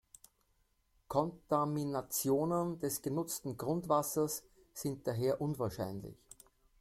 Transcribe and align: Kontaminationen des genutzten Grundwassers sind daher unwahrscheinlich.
Kontaminationen 1.09 2.79
des 2.79 3.03
genutzten 3.03 3.55
Grundwassers 3.55 4.41
sind 4.73 5.05
daher 5.05 5.39
unwahrscheinlich. 5.41 6.15